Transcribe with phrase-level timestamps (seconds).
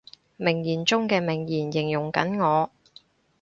[0.35, 2.71] 名言中嘅名言，形容緊我